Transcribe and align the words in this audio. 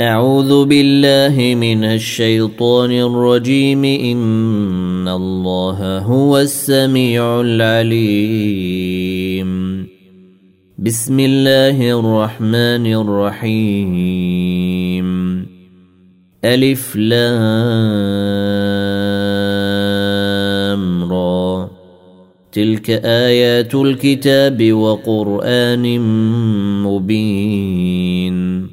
أعوذ 0.00 0.64
بالله 0.64 1.54
من 1.54 1.84
الشيطان 1.84 2.90
الرجيم. 2.90 3.84
إن 3.84 5.08
الله 5.08 5.98
هو 5.98 6.38
السميع 6.38 7.40
العليم. 7.40 8.66
بسم 10.78 11.20
الله 11.20 11.98
الرحمن 12.00 12.86
الرحيم. 12.86 13.86
ألف 16.44 16.96
لام 16.96 17.32
را. 21.12 21.70
تلك 22.52 22.90
آيات 23.04 23.74
الكتاب 23.74 24.72
وقرآن 24.72 26.00
مبين. 26.82 28.65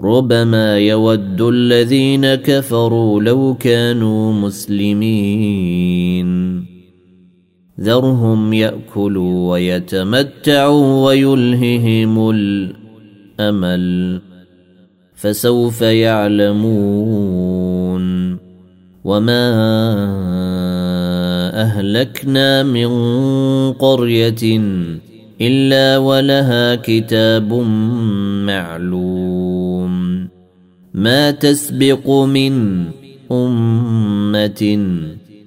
ربما 0.00 0.78
يود 0.78 1.40
الذين 1.40 2.34
كفروا 2.34 3.22
لو 3.22 3.54
كانوا 3.60 4.32
مسلمين. 4.32 6.26
ذرهم 7.80 8.52
يأكلوا 8.52 9.50
ويتمتعوا 9.50 11.06
ويلههم 11.06 12.30
الأمل 12.30 14.20
فسوف 15.14 15.82
يعلمون. 15.82 17.26
وما 19.04 19.52
أهلكنا 21.54 22.62
من 22.62 22.88
قرية 23.72 24.60
إلا 25.40 25.98
ولها 25.98 26.74
كتاب 26.74 27.52
معلوم. 28.44 29.45
ما 30.96 31.30
تسبق 31.30 32.10
من 32.10 32.84
أمة 33.32 34.88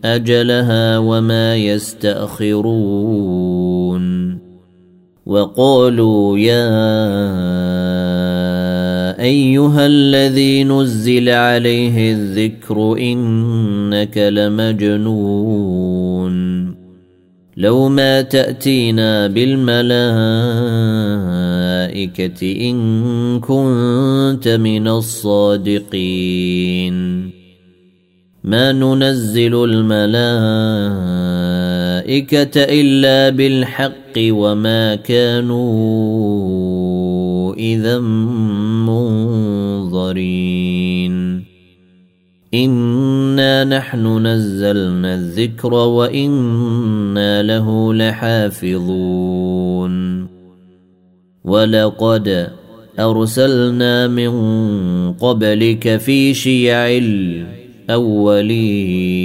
أجلها 0.05 0.97
وما 0.97 1.55
يستأخرون. 1.55 2.79
وقالوا 5.25 6.37
يا 6.37 6.69
أيها 9.21 9.85
الذي 9.85 10.63
نزل 10.63 11.29
عليه 11.29 12.13
الذكر 12.13 12.97
إنك 12.97 14.17
لمجنون. 14.17 15.79
لو 17.59 17.89
ما 17.89 18.21
تأتينا 18.21 19.27
بالملائكة 19.27 19.89
إن 22.69 23.39
كنت 23.39 24.47
من 24.47 24.87
الصادقين. 24.87 26.29
ما 28.43 28.71
ننزل 28.71 29.63
الملائكة 29.63 30.01
إلا 32.55 33.29
بالحق 33.29 34.13
وما 34.17 34.95
كانوا 34.95 36.35
إذا 37.55 37.99
منظرين. 38.87 40.29
انا 42.53 43.63
نحن 43.63 44.27
نزلنا 44.27 45.15
الذكر 45.15 45.73
وأنا 45.73 47.43
له 47.43 47.93
لحافظون 47.93 49.49
ولقد 51.43 52.47
ارسلنا 52.99 54.07
من 54.07 54.31
قبلك 55.13 55.97
في 55.97 56.33
شيع 56.33 56.87
الاولين 57.89 59.19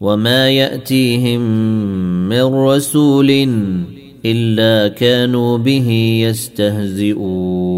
وما 0.00 0.50
ياتيهم 0.50 1.40
من 2.28 2.42
رسول 2.42 3.30
الا 4.26 4.88
كانوا 4.88 5.58
به 5.58 5.90
يستهزئون 6.22 7.77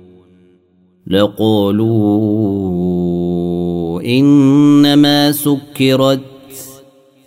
لقالوا 1.11 1.91
إنما 4.01 5.31
سكرت 5.31 6.19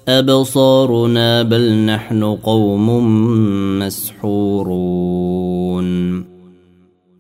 أبصارنا 0.08 1.42
بل 1.42 1.74
نحن 1.74 2.24
قوم 2.24 2.90
مسحورون. 3.78 5.04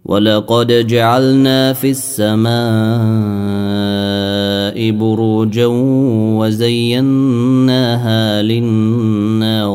ولقد 0.04 0.86
جعلنا 0.86 1.72
في 1.72 1.90
السماء 1.90 2.54
بروجا 4.90 5.66
وزيناها 6.38 8.42
للناظرين. 8.42 9.74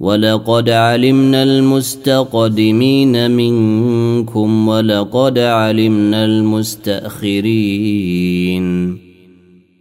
ولقد 0.00 0.70
علمنا 0.70 1.42
المستقدمين 1.42 3.30
منكم 3.30 4.68
ولقد 4.68 5.38
علمنا 5.38 6.24
المستأخرين. 6.24 7.40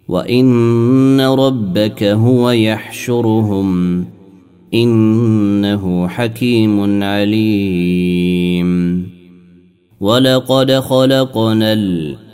وإن 0.08 1.22
ربك 1.22 2.04
هو 2.04 2.52
يحشرهم 2.52 4.06
إنه 4.74 6.08
حكيم 6.08 7.04
عليم. 7.04 8.70
ولقد 10.00 10.72
خلقنا 10.72 11.74
الإنسان 11.74 12.29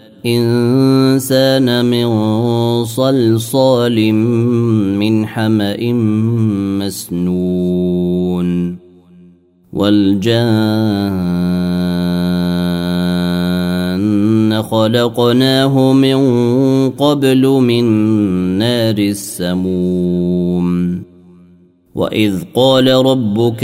من 1.83 2.86
صلصال 2.86 4.13
من 4.13 5.27
حمأ 5.27 5.94
مسنون 6.81 8.50
والجان 9.74 10.95
خلقناه 14.63 15.94
من 15.94 16.19
قبل 16.89 17.48
من 17.48 17.86
نار 18.57 18.98
السموم 18.98 20.66
وإذ 21.95 22.44
قال 22.56 22.88
ربك 22.88 23.63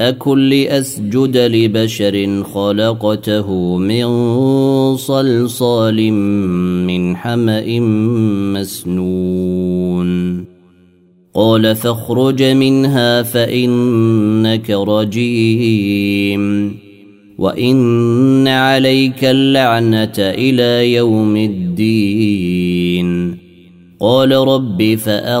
اكن 0.00 0.48
لأسجد 0.48 1.36
لبشر 1.36 2.42
خلقته 2.42 3.76
من 3.76 4.06
صلصال 4.96 6.12
من 6.86 7.16
حمأ 7.16 7.80
مسنون. 8.54 10.10
قال 11.34 11.76
فاخرج 11.76 12.42
منها 12.42 13.22
فإنك 13.22 14.70
رجيم. 14.70 16.74
وإن 17.38 18.48
عليك 18.48 19.24
اللعنة 19.24 20.18
إلى 20.18 20.94
يوم 20.94 21.36
الدين. 21.36 23.36
قال 24.00 24.32
رب 24.32 24.94
فأنظرني 24.94 25.40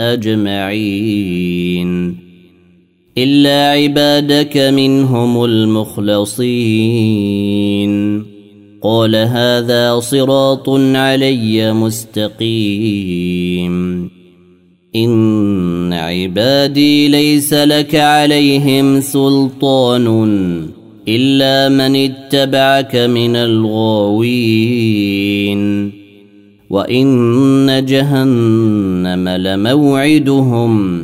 أجمعين. 0.00 1.88
إلا 3.18 3.70
عبادك 3.70 4.56
منهم 4.56 5.44
المخلصين. 5.44 6.38
قال 8.82 9.16
هذا 9.16 10.00
صراط 10.00 10.70
علي 10.70 11.72
مستقيم. 11.72 12.98
إن 14.96 15.92
عبادي 15.92 17.08
ليس 17.08 17.54
لك 17.54 17.94
عليهم 17.94 19.00
سلطان 19.00 20.06
إلا 21.08 21.68
من 21.68 21.96
اتبعك 21.96 22.96
من 22.96 23.36
الغاوين. 23.36 24.38
وان 26.70 27.84
جهنم 27.84 29.28
لموعدهم 29.28 31.02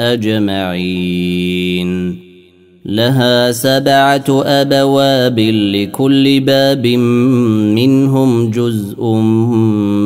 اجمعين 0.00 1.84
لها 2.86 3.52
سبعه 3.52 4.24
ابواب 4.44 5.38
لكل 5.40 6.40
باب 6.40 6.86
منهم 6.86 8.50
جزء 8.50 9.04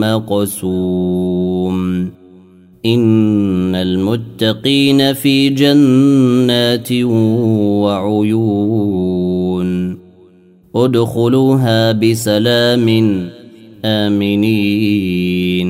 مقسوم 0.01 1.79
ان 2.87 3.75
المتقين 3.75 5.13
في 5.13 5.49
جنات 5.49 6.93
وعيون 7.83 9.99
ادخلوها 10.75 11.93
بسلام 11.93 12.89
امنين 13.85 15.69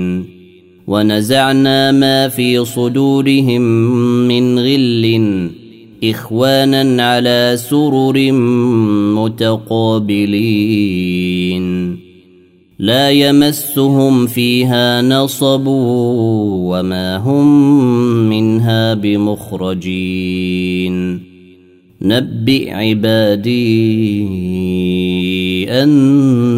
ونزعنا 0.87 1.93
ما 1.93 2.29
في 2.29 2.65
صدورهم 2.65 3.63
من 4.29 4.59
غل. 4.59 5.51
إخوانا 6.05 7.03
على 7.03 7.57
سرر 7.57 8.33
متقابلين. 9.15 10.29
لا 12.79 13.11
يمسهم 13.11 14.27
فيها 14.27 15.03
نصب 15.03 15.63
وما 15.67 17.17
هم 17.17 17.49
منها 18.29 18.95
بمخرجين. 18.95 20.49
نبئ 22.03 22.71
عبادي 22.71 23.59
اني 25.69 26.58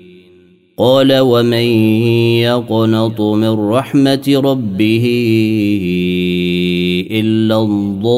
قال 0.77 1.19
ومن 1.19 1.67
يقنط 2.41 3.21
من 3.21 3.69
رحمة 3.69 4.41
ربه 4.43 5.05
إلا 7.11 7.61
الضالون. 7.61 8.11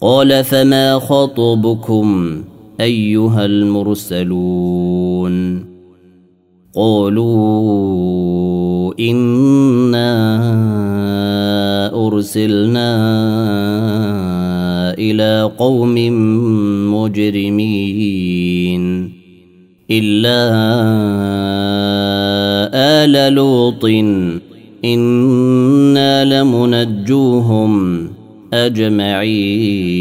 قال 0.00 0.44
فما 0.44 0.98
خطبكم 0.98 2.42
أيها 2.80 3.44
المرسلون؟ 3.44 5.34
قالوا 6.76 7.74
إنا 9.00 10.14
أرسلنا 12.06 12.94
إلى 14.98 15.50
قوم 15.58 15.94
مجرمين 16.94 18.84
إلا 19.90 20.40
آل 22.74 23.34
لوط 23.34 23.84
إنا 24.84 26.24
لمنجوهم 26.24 28.04
أجمعين 28.54 29.94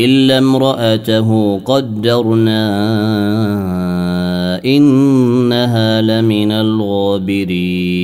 إلا 0.00 0.38
امرأته 0.38 1.58
قدرنا 1.58 2.68
إنها 4.64 6.02
لمن 6.02 6.52
الغابرين 6.52 7.98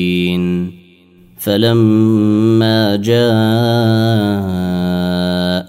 فلما 1.38 2.96
جاء 2.96 4.63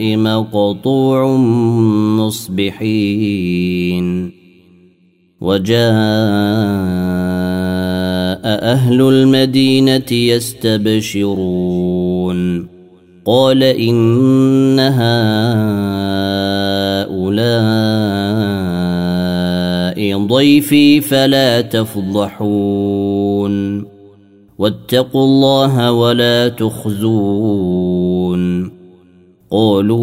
مقطوع 0.00 1.36
مصبحين. 2.16 4.06
وجاء 5.40 5.88
أهل 8.44 9.00
المدينة 9.00 10.12
يستبشرون. 10.12 11.38
قال 13.26 13.62
إن 13.62 14.78
هؤلاء 14.78 14.98
ضيفي 20.26 21.00
فلا 21.00 21.60
تفضحون. 21.60 23.04
واتقوا 24.58 25.24
الله 25.24 25.92
ولا 25.92 26.48
تخزون. 26.48 27.98
قالوا 29.50 29.98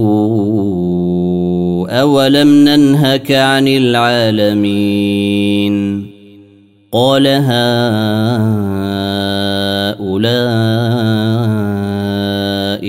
اولم 2.02 2.48
ننهك 2.48 3.32
عن 3.32 3.68
العالمين 3.68 4.96
قال 6.92 7.28
هؤلاء 7.28 7.46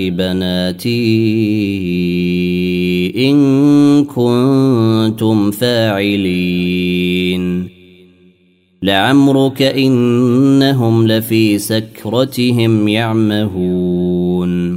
بناتي 0.09 0.89
ان 3.29 3.37
كنتم 4.05 5.51
فاعلين 5.51 6.97
لعمرك 8.81 9.61
انهم 9.61 11.07
لفي 11.07 11.57
سكرتهم 11.57 12.87
يعمهون 12.87 14.76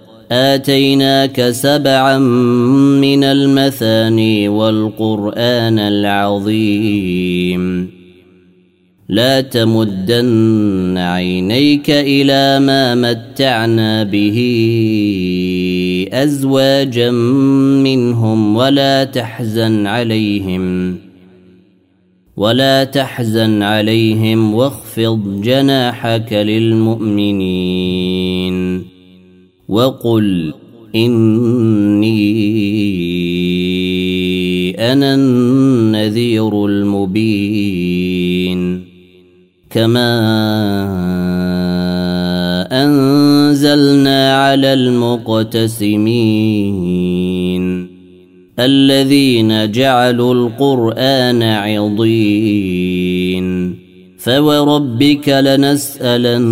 آتيناك 0.31 1.49
سبعا 1.49 2.17
من 2.97 3.23
المثاني 3.23 4.49
والقرآن 4.49 5.79
العظيم. 5.79 7.91
لا 9.09 9.41
تمدن 9.41 10.97
عينيك 10.97 11.89
إلى 11.89 12.65
ما 12.65 12.95
متعنا 12.95 14.03
به 14.03 14.37
ازواجا 16.13 17.11
منهم 17.81 18.55
ولا 18.55 19.03
تحزن 19.03 19.87
عليهم. 19.87 20.97
ولا 22.37 22.83
تحزن 22.83 23.63
عليهم 23.63 24.55
واخفض 24.55 25.41
جناحك 25.43 26.33
للمؤمنين. 26.33 28.60
وقل 29.71 30.53
إني 30.95 32.11
أنا 34.93 35.15
النذير 35.15 36.65
المبين 36.65 38.11
كما 39.69 40.11
أنزلنا 42.71 44.43
على 44.43 44.73
المقتسمين 44.73 46.01
الذين 48.59 49.71
جعلوا 49.71 50.33
القرآن 50.33 51.43
عضين 51.43 53.01
فوربك 54.17 55.29
لنسألنهم 55.29 56.51